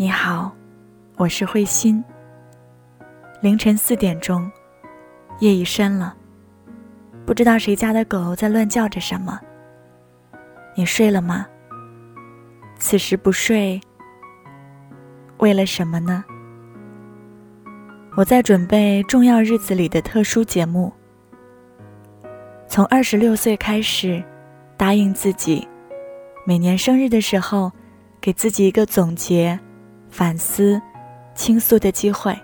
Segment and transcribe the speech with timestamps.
[0.00, 0.50] 你好，
[1.18, 2.02] 我是慧心。
[3.42, 4.50] 凌晨四点钟，
[5.40, 6.16] 夜已深了，
[7.26, 9.38] 不知道谁家的狗在乱叫着什么。
[10.74, 11.46] 你睡了吗？
[12.78, 13.78] 此时不睡，
[15.36, 16.24] 为了什么呢？
[18.16, 20.90] 我在准备重要日子里的特殊节目。
[22.66, 24.24] 从二十六岁开始，
[24.78, 25.68] 答应自己，
[26.46, 27.70] 每年生日的时候，
[28.18, 29.60] 给自己一个总结。
[30.10, 30.80] 反思、
[31.34, 32.36] 倾诉的机会，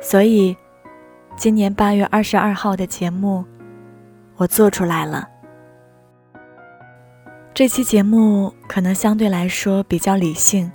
[0.00, 0.56] 所以
[1.36, 3.44] 今年八月二十二号的节目，
[4.36, 5.28] 我做出来了。
[7.52, 10.70] 这期节目可能相对来说比较理性，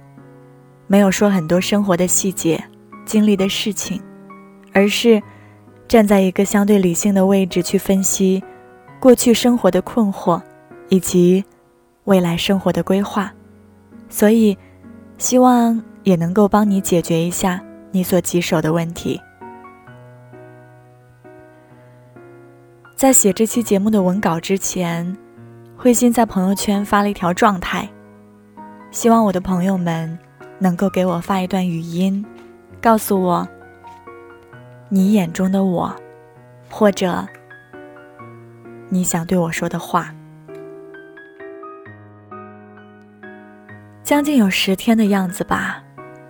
[0.86, 2.64] 没有说很多生活的细节、
[3.06, 4.00] 经历的事情，
[4.72, 5.22] 而是
[5.88, 8.44] 站在一个相对理性的位置去分析
[9.00, 10.40] 过去生活的困惑，
[10.90, 11.44] 以及
[12.04, 13.34] 未来生活的规划，
[14.08, 14.56] 所以
[15.18, 15.84] 希望。
[16.06, 17.62] 也能够帮你解决一下
[17.92, 19.20] 你所棘手的问题。
[22.96, 25.18] 在写这期节目的文稿之前，
[25.76, 27.90] 慧心在朋友圈发了一条状态，
[28.92, 30.18] 希望我的朋友们
[30.60, 32.24] 能够给我发一段语音，
[32.80, 33.46] 告诉我
[34.88, 35.94] 你眼中的我，
[36.70, 37.28] 或者
[38.90, 40.14] 你想对我说的话。
[44.04, 45.82] 将近有十天的样子吧。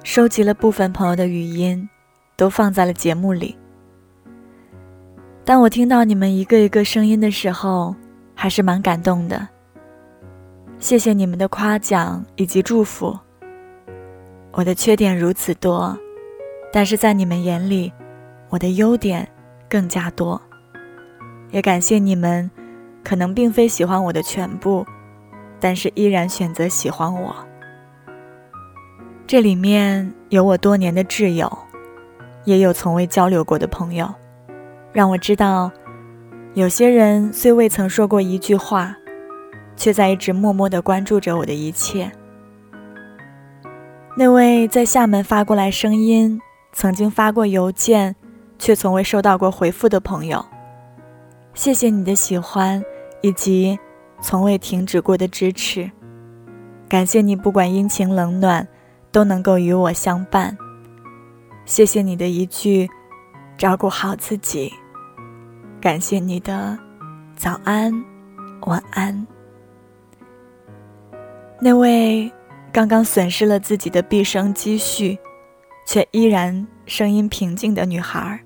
[0.06, 1.89] 收集了部分朋友的语音，
[2.38, 3.58] 都放在了节目里。
[5.44, 7.95] 当我听到你们一个一个声音的时候，
[8.36, 9.48] 还是蛮感动的。
[10.78, 13.17] 谢谢你们的夸奖以及祝福。
[14.52, 15.98] 我的缺点如此多，
[16.72, 17.92] 但是在你们眼里，
[18.50, 19.28] 我的优点
[19.67, 20.39] 更加多。
[21.50, 22.50] 也感谢你们，
[23.03, 24.86] 可能并非喜欢我的全部，
[25.59, 27.36] 但是依然选择喜欢我。
[29.28, 31.52] 这里面有我多年的挚友，
[32.44, 34.08] 也有从未交流过的朋友，
[34.94, 35.72] 让我知道，
[36.54, 38.95] 有些人虽未曾说过一句话，
[39.76, 42.11] 却在一直默默的关注着我的一切。
[44.16, 46.39] 那位在厦门发过来声音，
[46.72, 48.16] 曾经发过邮件，
[48.60, 50.45] 却从未收到过回复的朋友，
[51.55, 52.80] 谢谢你的喜欢，
[53.22, 53.80] 以及
[54.22, 55.89] 从未停止过的支持，
[56.88, 58.67] 感谢你不管阴晴冷暖。
[59.15, 60.58] 都能够与我相伴。
[61.64, 62.86] 谢谢你的一句
[63.58, 64.70] “照顾好自己”，
[65.80, 66.77] 感谢你的
[67.33, 67.93] 早安、
[68.64, 69.25] 晚安。
[71.61, 72.30] 那位
[72.73, 75.17] 刚刚损失了自己的毕生积蓄，
[75.87, 78.37] 却依然声音平静的女孩，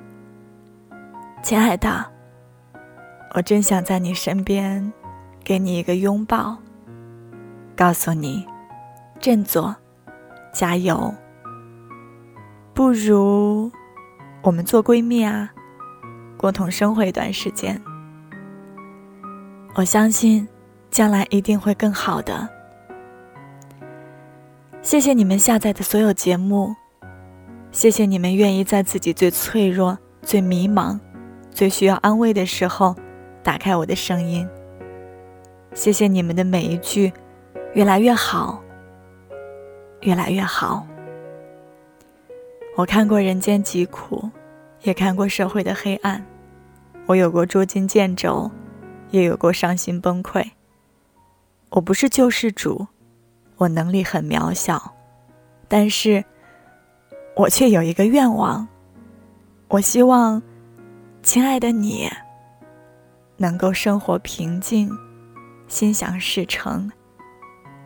[1.41, 2.06] 亲爱的，
[3.34, 4.94] 我真想在你身边，
[5.44, 6.56] 给你一个拥抱，
[7.75, 8.46] 告诉你，
[9.19, 9.75] 振作。
[10.52, 11.14] 加油！
[12.74, 13.72] 不如
[14.42, 15.52] 我们做闺蜜啊，
[16.38, 17.82] 共同生活一段时间。
[19.76, 20.48] 我相信
[20.90, 22.48] 将来一定会更好的。
[24.82, 26.74] 谢谢你们下载的所有节目，
[27.72, 30.98] 谢谢你们愿意在自己最脆弱、最迷茫、
[31.52, 32.96] 最需要安慰的时候
[33.44, 34.48] 打开我的声音。
[35.74, 37.12] 谢谢你们的每一句
[37.76, 38.64] “越来越好”。
[40.02, 40.86] 越来越好。
[42.76, 44.30] 我看过人间疾苦，
[44.84, 46.26] 也看过社会的黑暗。
[47.06, 48.50] 我有过捉襟见肘，
[49.12, 50.52] 也有过伤心崩溃。
[51.72, 52.88] 我不是救世主，
[53.58, 54.96] 我能力很渺小，
[55.68, 56.24] 但是
[57.36, 58.68] 我却有一个愿望。
[59.68, 60.42] 我希望，
[61.22, 62.09] 亲爱的你，
[63.38, 64.90] 能够生活平静，
[65.68, 66.92] 心想事成，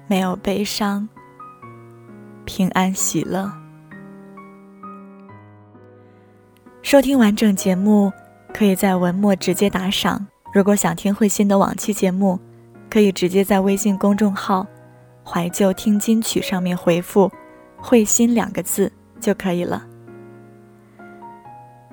[0.07, 1.09] 没有悲伤。
[2.45, 3.51] 平安喜乐。
[6.81, 8.11] 收听完整节目，
[8.53, 10.27] 可以在文末直接打赏。
[10.53, 12.39] 如果想听慧心的往期节目，
[12.89, 14.67] 可以直接在微信公众号
[15.25, 17.31] “怀旧听金曲”上面回复
[17.81, 19.83] “慧心”两个字就可以了。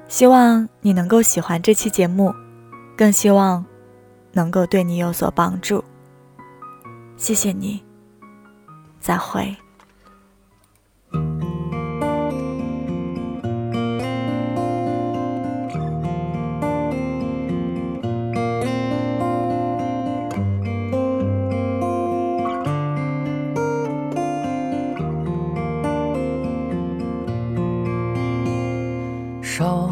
[0.09, 2.35] 希望你能够喜欢这期节目，
[2.97, 3.65] 更希望
[4.33, 5.83] 能够对你有所帮助。
[7.17, 7.83] 谢谢你，
[8.99, 9.57] 再会。
[29.61, 29.90] 手。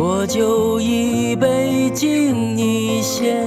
[0.00, 3.46] 浊酒一杯敬你先。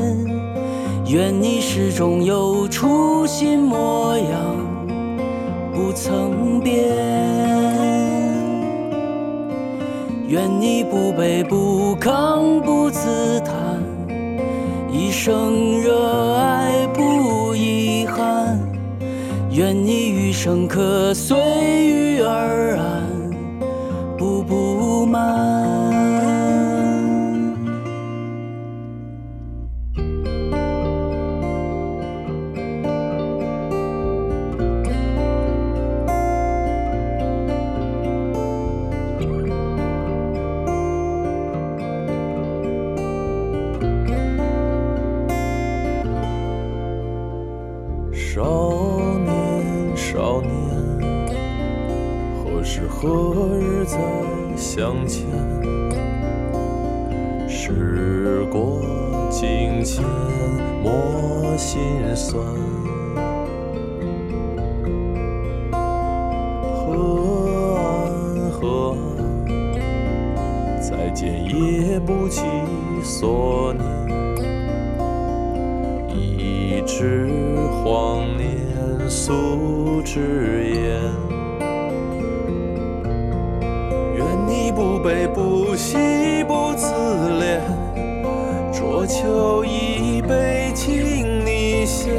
[1.07, 4.55] 愿你始终有初心模样，
[5.73, 6.77] 不曾变。
[10.27, 13.83] 愿你不卑不亢不自叹，
[14.91, 18.59] 一生热爱不遗憾。
[19.49, 21.35] 愿你余生可随
[21.83, 23.09] 遇而安，
[24.19, 25.72] 不不满。
[53.01, 53.97] 何日再
[54.55, 55.25] 相见？
[57.49, 58.81] 时过
[59.29, 60.03] 境迁，
[60.81, 61.81] 莫心
[62.15, 62.43] 酸。
[66.71, 68.95] 河岸，河
[69.47, 72.41] 岸，再见也不及
[73.03, 73.83] 所念。
[76.15, 77.27] 一纸
[77.83, 81.01] 荒年素纸烟，
[85.03, 85.97] 悲不喜
[86.45, 86.87] 不自
[87.41, 87.59] 怜，
[88.71, 92.13] 浊酒一杯敬你先。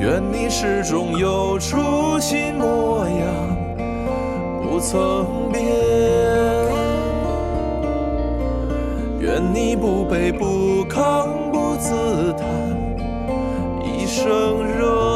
[0.00, 3.22] 愿你始终有初心模样，
[4.60, 5.62] 不曾变。
[9.20, 12.44] 愿你不卑不亢不自叹，
[13.84, 15.11] 一生热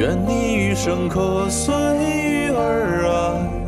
[0.00, 3.59] 愿你余生可随遇而安，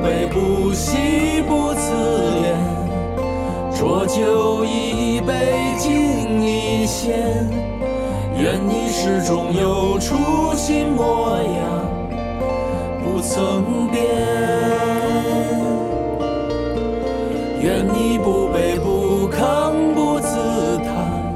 [0.00, 1.92] 不悲不喜不自
[2.40, 2.56] 怜，
[3.78, 7.46] 浊酒一杯敬你先。
[8.34, 11.86] 愿你始终有初心模样，
[13.04, 14.02] 不曾变。
[17.60, 21.34] 愿你不卑不亢不自叹，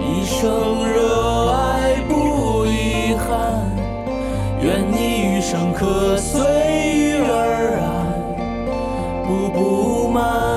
[0.00, 3.70] 一生热爱不遗憾。
[4.60, 6.40] 愿你余生可随
[9.28, 10.47] 步步慢